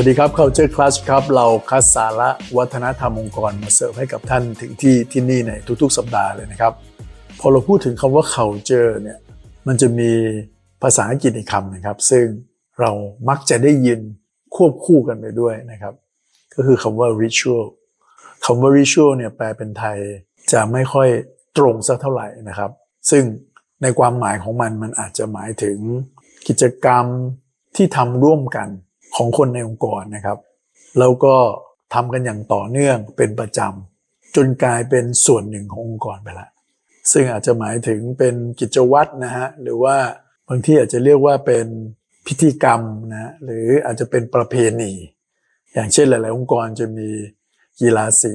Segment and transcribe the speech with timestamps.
[0.00, 6.72] วัสดีครับ Culture Class ครับ เราคัดสาระวัฒนธรรมองค์กรมาเสิร์ฟให้กับท่านถึงที่ที่นี่ในทุกๆ สัปดาห์เลยนะครับ
[7.40, 9.18] พอเราพูดถึงคำว่า culture เนี่ย
[9.66, 10.10] มันจะมี
[10.82, 12.24] ภาษาอังกฤษอีกคำนะครับ ซึ่ง
[12.80, 12.90] เรา
[13.28, 14.00] มักจะได้ยิน
[14.56, 15.94] ควบคู่กันไปด้วยนะครับ
[16.54, 17.64] ก็คือคำว่า ritual
[18.44, 19.98] คำว่า ritual เนี่ยแปลเป็นไทย
[20.52, 21.08] จะไม่ค่อย
[21.58, 22.70] ตรงสักเท่าไหร่นะครับ
[23.10, 23.22] ซึ่ง
[23.82, 25.78] ในความหมายของมันมันอาจจะหมายถึง
[26.48, 27.04] กิจกรรม
[27.76, 28.70] ที่ทำร่วมกัน
[29.16, 30.38] ของคนในองค์กรนะครับ
[30.98, 31.34] แล้วก็
[31.94, 36.48] ทำกันอย่างต่อเนื่องเป็นประจำจนกลายเป็นส่วนหนึ่งขององค์กรไปละ
[37.12, 39.96] ซึ่งอาจจะหมายถึงเป็นกิจวัตรนะฮะหรือว่า
[40.48, 41.66] บางที่อาจจะเรียกว่าเป็น
[42.26, 42.80] พิธีกรรม
[43.12, 44.92] นะหรืออาจจะเป็นประเพณี
[45.74, 47.08] อย่างเช่นหลาย ๆ องค์กรจะมี
[47.80, 48.34] กีฬาสี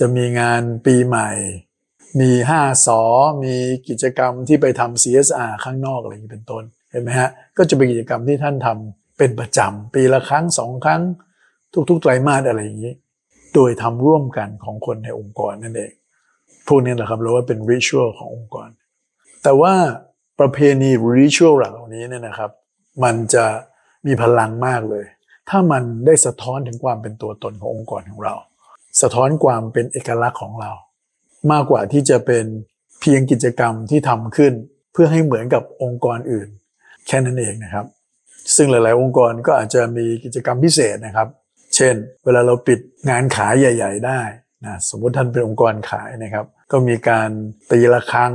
[0.00, 1.30] จะมีงานปีใหม่
[2.20, 3.02] มี5สอ
[3.44, 3.54] มี
[3.88, 11.02] กิจกรรมที่ไปทำ CSR ข้างนอกอะไรอย่างนี้เป็นต้นเห็นไหมฮะก็จะเป็นกิจกรรมที่ท่านทำ เป็นประจำปีละครั้งสองครั้ง
[11.88, 12.94] ทุกๆไตรมาสอะไรอย่างนี้
[13.54, 15.92] โดยทำร่วมกันของคนในองค์กรนั่นเอง
[16.66, 18.68] พวกนี้แหละครับเราว่าเป็นริชวลขององค์กร
[19.42, 19.74] แต่ว่า
[20.40, 22.50] ประเพณีริชวลเหล่านี้เนี่ยนะครับ
[23.04, 23.44] มันจะ
[24.06, 25.04] มีพลังมากเลย
[25.48, 28.34] ถ้ามันได้สะท้อนถึงความเป็นตัวตนขององค์กรของเรา
[29.00, 30.70] สะท้อนความเป็นเอกลักษณ์ของเรา
[31.52, 32.44] มากกว่าที่จะเป็น
[33.00, 34.52] เพียงกิจกรรมที่ทำขึ้น
[34.92, 36.48] เพื่อให้เหมือนกับองค์กรอื่น
[37.06, 37.86] แค่นั้นเองนะครับ
[38.56, 41.28] ซึ่งหลาย ๆ องค์กรก็อาจจะมีกิจกรรมพิเศษนะครับ
[41.76, 44.20] เช่น เวลาเราปิดงานขายใหญ่ ๆ ได้
[44.64, 47.30] นะสมมติท่านเป็นองค์กรขายนะครับ ก็มีการ
[47.70, 48.32] ตีระฆัง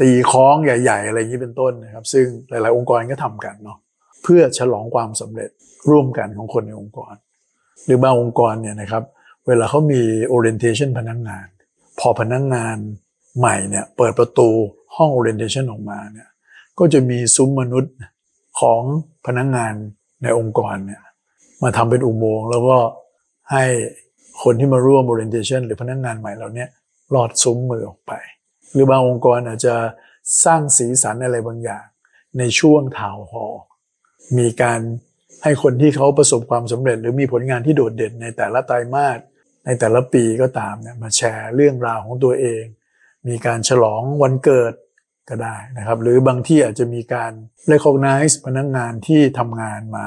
[0.00, 3.78] ตีคล้องใหญ่ ๆ อะไรอย่างนี้เป็นต้นนะครับ ซึ่งหลาย ๆ องค์กรก็ทำกันเนาะ
[4.22, 5.50] เพื่อฉลองความสำเร็จ
[5.90, 7.14] ร่วมกันของคนในองค์กร
[7.84, 9.02] หรือบางองค์กรเนี่ยนะครับ
[9.46, 10.02] เวลาเขามี
[10.34, 11.46] orientation พนักงงาน
[12.00, 12.76] พอพนักงงาน
[13.38, 14.48] ใหม่เนี่ยเปิดประตู
[14.96, 16.28] ห้อง orientation ออกมาเนี่ย
[16.78, 17.92] ก็จะมีซุ้มมนุษย์
[18.62, 18.82] ของ
[19.26, 19.74] พนักงงาน
[20.22, 21.02] ในองค์กรเนี่ย
[21.62, 22.76] มาทำเป็นอุโมงค์แล้วก็
[23.52, 23.64] ให้
[24.42, 26.68] คนที่มาร่วม orientation หรือพนักงงานใหม่เราเนี่ย
[27.14, 28.12] ลอดซุ้มมือออกไป
[28.72, 29.74] หรือบางองค์กรอาจจะ
[30.44, 31.84] สร้างสีสันอะไรบางอย่าง
[32.38, 33.46] ในช่วงทาวน์ฮอ
[34.38, 34.80] มีการ
[35.42, 39.18] ให้คนที่เขาประสบความสำเร็จ หรือมีผลงานที่โดดเด่นในแต่ละไตรมาส
[39.66, 42.62] ในแต่ละปีก็ตามเนี่ยมาแชร์เรื่องราวของตัวเอง
[43.28, 44.72] มีการฉลองวันเกิด
[45.28, 47.32] ก็ได้นะครับ หรือบางที่อาจจะมีการ
[47.72, 50.06] recognize พนักงงานที่ทำงานมา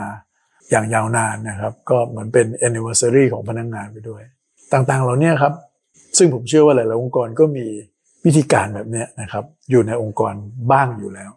[0.70, 4.24] อย่างยาวนานนะครับ ก็เหมือนเป็น anniversary ของพนักงงานไปด้วย
[4.74, 5.54] ต่างๆเหล่านี้ครับ
[6.18, 7.66] ซึ่งผมเชื่อว่าหลายๆองค์กรก็มี
[8.26, 10.34] วิธีการแบบนี้นะครับ อยู่ในองค์กร
[10.72, 11.32] บ้างอยู่แล้ว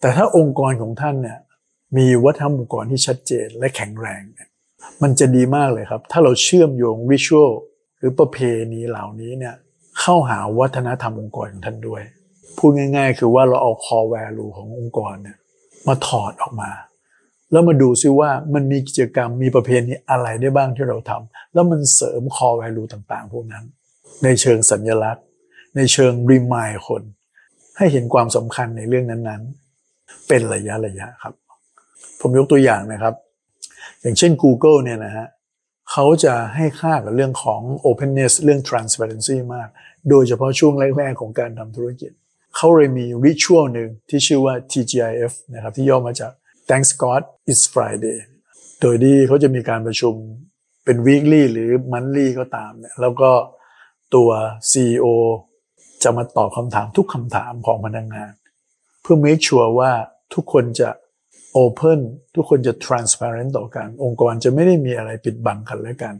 [0.00, 1.38] แต่ถ้าองค์กรของท่านเนี่ย
[1.96, 4.48] มีวัฒนธรรมองค์กรที่ชัดเจนและแข็งแรงเนี่ย
[5.02, 7.50] มันจะดีมากเลยครับ ถ้าเราเชื่อมโยงริชวล
[7.98, 8.38] หรือประเพ
[8.72, 9.54] ณีเหล่านี้เนี่ย
[10.00, 12.02] เข้าหาวัฒนธรรมองค์กรของท่านด้วย
[12.58, 15.36] พูดง่าย ๆ คือว่าเราเอา core value ขององค์กรเนี่ย
[15.88, 16.70] มาถอดออกมา
[17.52, 23.64] แล้วมาดูซิว่ามันมีกิจกรรมมีประเพณีอะไรได้บ้างที่เราทำแล้วมันเสริม core value ต่างๆ พวกนั้น
[24.24, 25.24] ในเชิงสัญลักษณ์
[25.76, 27.02] ในเชิงรีมายคน
[27.76, 31.34] ให้เห็นความสำคัญในเรื่องนั้นๆ เป็นระยะระยะครับ
[32.20, 33.14] ผมยกตัวอย่างนะครับ
[34.00, 35.26] อย่างเช่น Google เนี่ยนะฮะ
[35.90, 39.68] เขาจะให้ค่ากับเรื่องของ openness เรื่อง transparency มาก
[40.08, 42.12] โดยเฉพาะช่วงแรก ๆ ของการทำธุรกิจ
[42.56, 46.32] เขาเลยมี ritual หนึ่งที่ชื่อว่า TGIF นะครับที่ย่อมาจาก
[46.68, 48.18] Thanks God It's Friday
[48.80, 50.14] โดยที่เขาจะมีการประชุม
[50.84, 53.30] เป็น weekly หรือ monthly ก็ตามเนี่ยแล้วก็
[54.14, 54.30] ตัว
[54.70, 55.06] CEO
[56.02, 58.32] จะมาตอบคำถามทุกคำถามของพนักงงาน
[59.02, 59.92] เพื่อ make sure ว่า
[60.34, 60.90] ทุกคนจะ
[61.56, 62.00] open
[62.34, 66.14] ทุกคนจะ transparent ต่อกัน องค์กรจะไม่ได้มีอะไรปิดบังกันและกัน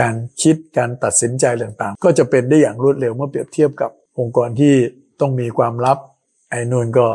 [0.00, 4.74] การคิดการตัดสินใจต่างๆ ก็จะเป็นได้อย่างรวดเร็วเมื่อเปรียบเทียบกับองค์กรที่
[5.22, 5.98] ต้องมีความลับ
[6.50, 7.06] ไอ้นู่นก็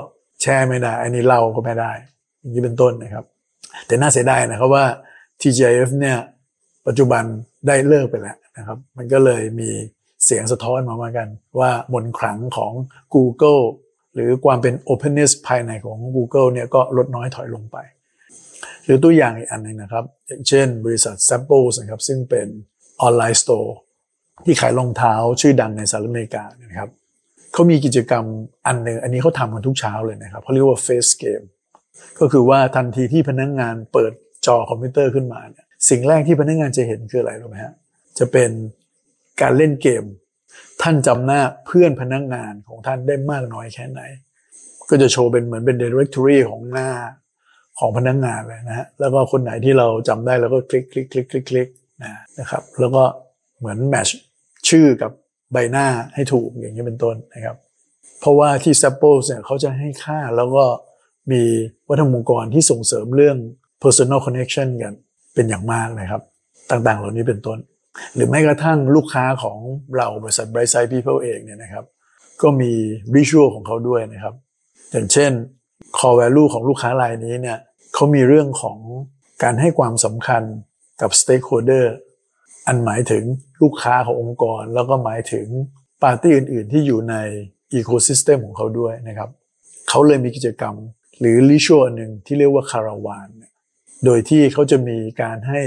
[0.41, 1.91] แชร์ไม่ได้ไอ้นี่เล่าก็ไม่ได้
[2.39, 3.25] อย่างนี้เป็นต้นนะครับ
[3.87, 4.85] แต่น่าเสียดายนะครับว่า
[5.41, 6.17] TGIF เนี่ย
[6.87, 7.23] ปัจจุบัน
[7.67, 9.69] ได้เลิกไปแล้วนะครับ มันก็เลยมี
[10.25, 11.27] เสียงสะท้อนมาเหมือนกัน
[11.59, 12.73] ว่ามนขลังของ
[13.15, 13.63] Google
[14.13, 17.77] หรือความเป็น openness ภายในของ Google เนี่ยก็ลดน้อยถอยลงไป
[18.85, 22.47] หรือตัวอย่างอีกอันหนึ่งนะครับ อย่างเช่นบริษัท Samples นะครับซึ่งเป็น
[23.01, 23.75] ออนไลน์สโตร์
[24.45, 26.89] ที่ขายรองเท้าชื่อดังในสหรัฐอเมริกานะครับ
[27.57, 28.25] เขามีกิจกรรม
[28.67, 31.45] อันหนึ่งอันนี้เขาทำกันทุกเช้าเลยนะครับเขาเรียกว่า Face Game
[32.19, 34.11] ก็คือว่าทันทีที่พนักงงานเปิด
[34.45, 37.73] จอคอมพิวเตอร์ขึ้นมาเนี่ยสิ่งแรกที่พนักงงานจะเห็นคืออะไรรู้ไหมฮะ
[38.19, 38.49] จะเป็น
[39.41, 40.03] การเล่นเกม
[40.81, 44.01] ท่านจำหน้าเพื่อนพนักงงานของท่านได้มากน้อยแค่ไหน
[44.89, 46.89] ก็จะโชว์เป็นเหมือนเป็น directory ของหน้า
[47.79, 51.67] ของพนักงงานเลยนะฮะแล้วก็คนไหนที่เราจำได้เราก็คลิกคลิกคลิกคลิกคลิก
[52.39, 53.03] นะครับแล้วก็
[53.59, 54.07] เหมือนแมช
[54.69, 55.11] ชื่อกับ
[55.51, 57.57] ใบหน้าให้ถูกอย่างนี้เป็นต้นนะครับ
[58.19, 60.65] เพราะว่าที่ s a p p l e เนี่ยเขาจะให้ค่าแล้วก็
[61.31, 61.41] มี
[61.89, 63.37] วัฒนธรรมองค์กรที่ส่งเสริมเรื่อง
[63.83, 64.93] personal connection กัน
[65.33, 66.21] เเป็นอย่างมากนะครับ
[66.71, 67.59] ต่างๆ เหล่านี้เป็นต้น
[68.15, 69.57] หรือแม้กระทั่งลูกค้าของ
[69.97, 71.85] เราบริษัท Bright Side People เองเนี่ยนะครับ
[72.41, 72.71] ก็มี
[73.13, 74.35] วิชวลของเขาด้วยนะครับ
[74.91, 75.31] อย่างเช่น
[75.97, 77.57] core value ของลูกค้ารายนี้เนี่ย
[77.93, 78.77] เขามีเรื่องของ
[79.43, 80.43] การให้ความสำคัญ
[81.01, 81.85] กับ stakeholder
[82.67, 83.23] อันหมายถึง
[83.61, 85.47] ลูกค้าขององค์กร แล้วก็หมายถึง
[86.03, 87.15] ปาร์ตี้อื่น ๆ ที่อยู่ใน
[87.79, 89.29] ecosystem ของเขาด้วยนะครับ
[89.89, 90.75] เขาเลยมีกิจกรรม
[91.19, 93.29] หรือริชัวหนึ่งที่เรียกว่าคาราวาน
[94.05, 95.59] โดยที่เขาจะมีการให้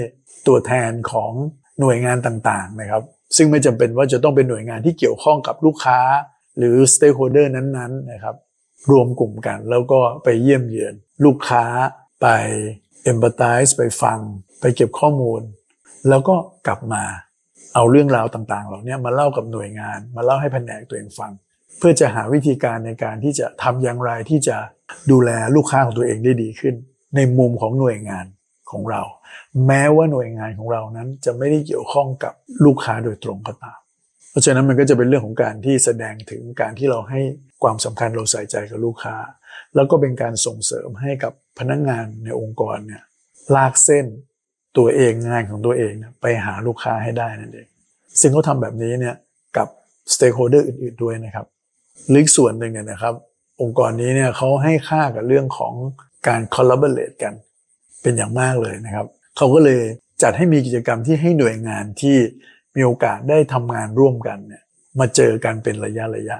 [0.47, 1.32] ตัวแทนของ
[1.81, 3.02] หน่วยงานต่างๆนะครับ
[3.37, 6.00] ซึ่งไม่จำเป็นว่าจะต้องเป็นหน่วยงานที่เกี่ยวข้องกับลูกค้า
[6.58, 8.37] หรือ stakeholder นั้นๆนะครับ
[8.91, 10.94] รวมกลุ่มกันแล้วก็ไปเยี่ยมเยือน
[11.25, 11.64] ลูกค้า
[12.23, 12.26] ไป
[13.11, 14.19] empathize ไปฟัง
[14.61, 15.43] ไปเก็บข้อมูล
[16.08, 16.37] แล้วก็
[16.67, 17.02] กลับมา
[17.75, 21.32] เอาเรื่องราวต่างๆเหล่านี้มาเล่ากับหน่วยงาน มาเล่าให้แผนกตัวเองฟัง
[21.79, 24.56] เพื่อจะหาวิธีการในการที่จะทำอย่างไรที่จะ
[25.11, 26.75] ดูแลลูกค้าของตัวเองได้ดีขึ้น
[27.17, 28.26] ในมุมของหน่วยงาน
[28.70, 29.02] ของเรา
[29.67, 33.81] แม้ว่าหน่วยงานของเรานั้นจะไม่ได้เกี่ยวข้องกับลูกค้าโดยตรงก็ตาม
[34.31, 37.20] เพราะฉะนั้นมันก็จะเป็นเรื่องของการที่แสดงถึงการที่เราให้
[37.62, 39.17] ความสำคัญเราใส่ใจกับลูกค้า
[39.75, 43.02] แล้วก็เป็นการส่งเสริมให้กับพนักงานในองค์กรเนี่ย
[43.56, 44.06] ลากเส้น
[44.78, 47.69] ตัวเองงานของตัวเองไปหาลูกค้าให้ได้นั่นเอง
[48.20, 49.14] ซึ่งเขาทำแบบนี้เนี่ย
[49.56, 49.69] กับ
[50.12, 51.46] stakeholder อื่นๆด้วยนะครับ
[52.14, 53.14] อีกส่วนหนึ่งเนี่ยนะครับ
[53.61, 55.75] องค์กรนี้เนี่ยเขาให้ค่ากับเรื่องของ
[56.28, 57.34] การ collaborate กัน
[58.02, 59.06] เป็นอย่างมากเลยนะครับ
[59.37, 59.81] เขาก็เลย
[60.22, 62.16] จัดให้มีกิจกรรมที่ให้หน่วยงานที่
[62.76, 64.62] มีโอกาสได้ทำงานร่วมกันเนี่ย
[64.99, 66.38] มาเจอกันเป็นระยะระยะ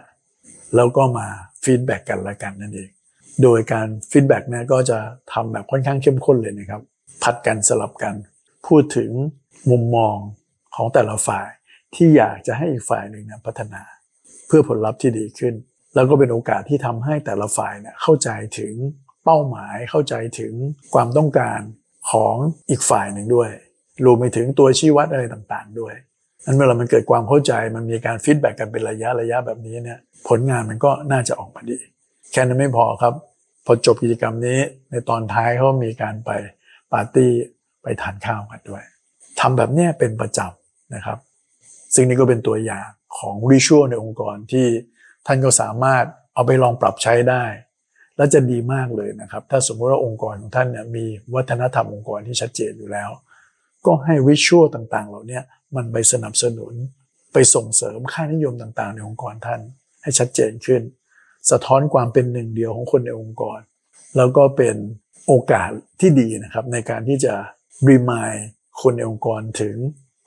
[0.77, 1.27] แล้วก็มา
[1.65, 2.91] feedback กันและกันนั่นเอง
[3.43, 4.99] โดยการ feedback เนี่ยก็จะ
[5.33, 6.83] ทำแบบค่อนข้างเข้มข้นเลยนะครับ
[7.23, 8.15] ผัดกันสลับกัน
[8.67, 9.11] พูดถึง
[9.71, 10.17] มุมมอง
[10.77, 11.49] ของแต่ละฝ่าย
[11.95, 13.83] ที่อยากจะให้อีกฝ่ายหนึ่งนะพัฒนา
[14.47, 15.55] เพื่อผลลัพธ์ที่ดีขึ้น
[15.95, 18.29] แล้วก็เป็นโอกาสที่ทำให้แต่ละฝ่ายเนี่ยเข้าใจ
[18.59, 18.75] ถึง
[19.25, 20.53] เป้าหมายเข้าใจถึง
[20.95, 21.61] ความต้องการ
[22.11, 22.37] ของ
[22.71, 23.51] อีกฝ่ายหนึ่งด้วย
[24.05, 25.95] รวมไปถึงตัวชี้วัดอะไรต่างๆด้วย
[26.45, 29.99] นั้นเมื่อมันเกิดความเข้าใจมันมีการ feedback กันเป็นระยะระยะแบบนี้เนี่ย
[30.29, 31.79] ผลงานมันก็น่าจะออกมาดี
[32.33, 33.15] แค่นั้นไม่พอครับ
[33.67, 34.59] พอจบกิจกรรมนี้
[34.91, 36.31] ในตอนท้ายเขามีการไป
[36.93, 37.31] ปาร์ตี้
[37.83, 38.83] ไปทานข้าวกันด้วย
[39.41, 41.19] ทำแบบนี้เป็นประจำนะครับ
[41.95, 42.89] ซึ่งนี่ก็เป็นตัวอย่าง
[43.19, 44.67] ของ ritual ในองค์กรที่
[45.27, 46.05] ท่านก็สามารถ
[46.35, 47.45] เอาไปลองปรับใช้ได้
[48.17, 51.05] และจะดีมากเลยนะครับ ถ้าสมมติว่าองค์กรของท่านเนี่ยมี
[51.35, 53.11] วัฒนธรรมองค์กรที่ชัดเจนอยู่แล้ว
[53.87, 55.41] ก็ให้ริชวลต่างๆ เหล่านี้
[55.77, 56.75] มันไปสนับสนุน
[57.33, 59.61] ไปส่งเสริมค่านิยมต่างๆ ในองค์กรท่าน
[60.03, 60.83] ให้ชัดเจนขึ้น
[61.51, 63.61] สะท้อนความเป็นหนึ่งเดียวของคนในองค์กร
[64.17, 64.77] แล้วก็เป็น
[65.27, 65.71] โอกาส
[66.01, 67.35] ที่ดีนะครับในการที่จะ
[67.89, 68.33] รีมาย
[68.81, 69.77] คนในองค์กรถึง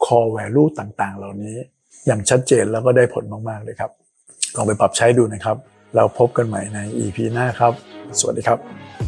[0.05, 1.57] core value ต่างๆ เหล่านี้
[2.05, 3.91] อย่างชัดเจนแล้วก็ได้ผลมาก ๆ เลยครับ
[4.55, 5.57] ลองไปปรับใช้ดูนะครับ
[5.95, 7.73] เราพบกันใหม่ใน EP หน้าครับ
[8.19, 9.02] สวัสดีครับ